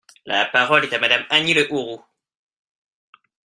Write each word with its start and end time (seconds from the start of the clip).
La 0.25 0.45
parole 0.47 0.83
est 0.85 0.93
à 0.95 0.99
Madame 0.99 1.23
Annie 1.29 1.53
Le 1.53 1.71
Houerou. 1.71 2.01